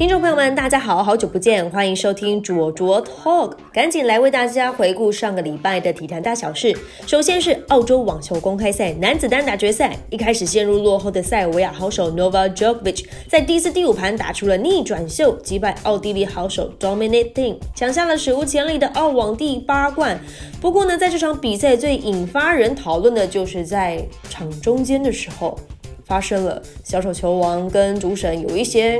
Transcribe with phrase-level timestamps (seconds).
[0.00, 6.74] 听众朋友们，大家好，好久不见，欢迎收听卓卓 Talk，赶紧来为大家回顾上个礼拜的体坛大小事。
[7.06, 20.18] 首先是澳洲网球公开赛男子单打决赛，一开始陷入落后的塞尔维亚好手 Novak Djokovic 在第四、第五盘打出了逆转秀，击败奥地利好手 Dominic Thiem，抢下了史无前例的澳网第八冠。
[20.62, 25.58] 不过呢，在这场比赛最引发人讨论的就是在场中间的时候
[26.06, 28.98] 发生了小手球王跟主审有一些。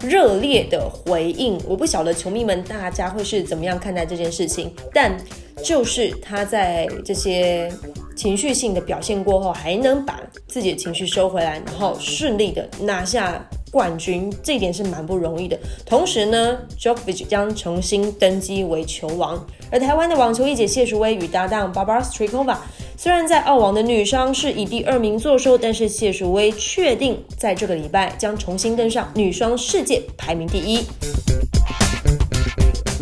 [0.00, 5.16] 热烈的回应，我不晓得球迷们大家会是怎么样看待这件事情，但
[5.64, 7.72] 就是他在这些
[8.16, 13.44] 情绪性的表现过后，还能把自己的情绪收回来，然后顺利的拿下。
[13.72, 15.58] 冠军这一点是蛮不容易的。
[15.84, 19.44] 同时呢，Jokovic 将重新登基为球王。
[19.70, 22.56] 而台湾的网球一姐谢淑薇与搭档 Barbara Strykova，
[22.98, 30.80] 虽然在澳网的女双是以第二名坐收，但是谢淑薇确定在这个礼拜将重新登上女双世界排名第一。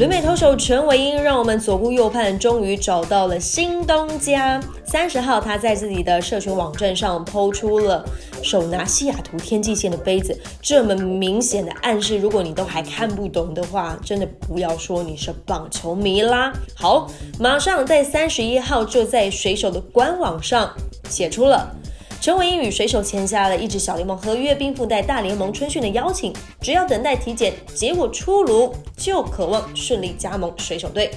[0.05, 4.61] 旅美投手陈伟英让我们左顾右盼，终于找到了新东家。
[4.85, 8.05] 三十号，他在自己的社群网站上抛出了
[8.43, 16.53] 手拿西雅图天际线的杯子，这么明显的暗示，如果你都还看不懂的话，真的不要说你是棒球迷啦。
[16.75, 17.11] 好，
[17.41, 20.71] 马上在三十一号就在水手的官网上
[21.09, 21.75] 写出了。
[22.25, 31.11] 陈伟英与水手签下了一纸小联盟合约，并附带大联盟春训的邀请，只要等待体检结果出炉，就渴望顺利加盟水手队。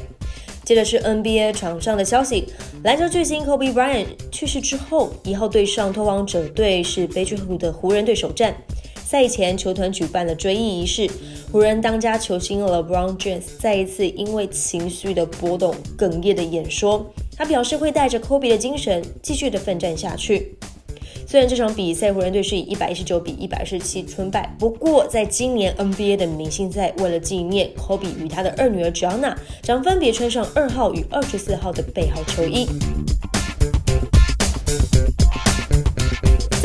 [0.66, 2.50] 接着是 NBA 场上的消息，
[2.84, 8.54] 篮球巨星 Kobe Bryant 去世之后，一号对上拓荒者队是悲剧后的湖人队首战。
[9.06, 11.10] 赛前球团举办了追忆仪式，
[11.50, 20.58] 湖人当家球星 LeBron James 再一次因为情绪的波动哽咽的演说，他表示会带着 Kobe 的精神继续的奋战下去。
[21.30, 32.66] 虽然这场比赛湖人队是以一百一十九比一百二十七吞败，不过在今年 NBA 的明星赛，为了纪念科比与他的二女儿 Jona，将分别穿上二号与二十四号的背号球衣。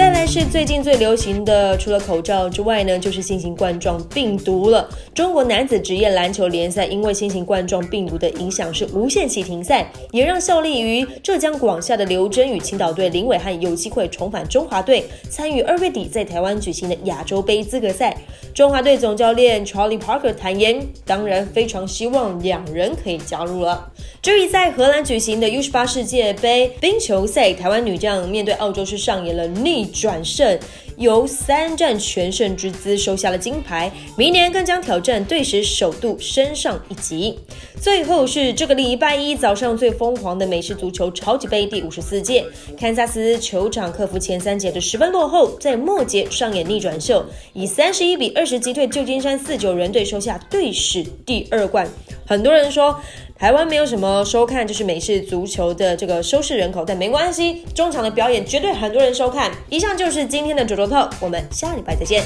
[0.03, 4.89] 再来是最近最流行的，除了口罩之外呢，就是新型冠状病毒了。
[5.15, 18.17] 中国男子职业篮球联赛因为新型冠状病毒的影响是无限期停赛，也让效力于浙江广厦的刘铮与青岛队林伟汉有机会重返中华队，参与二月底在台湾举行的亚洲杯资格赛。
[18.53, 23.89] 中华队总教练 Charlie Parker 坦言，当然非常希望两人可以加入了。
[24.21, 29.92] 至于在荷兰举行的 U 十八世界杯冰球赛，台湾女将面对澳洲是上演了逆。
[29.93, 30.59] 转胜，
[30.97, 37.39] 由三战全胜之姿收下了金牌，明年更将挑战队史首度升上一级。
[37.81, 42.45] 最后是这个礼拜一早上最疯狂的美式足球超级杯第五十四届，
[42.79, 51.89] 堪萨斯球场克服前三节的十分落后，在末节上演逆转秀，以三十一比二十击退旧金山四九人队，收下队史第二冠。
[52.27, 52.99] 很多人说。
[53.43, 59.51] 台湾没有什么收看，就是美式足球的这个收视人口，但没关系，中场的表演绝对很多人收看。
[59.69, 62.23] 以上就是今天的九州 talk，我们下礼拜再见。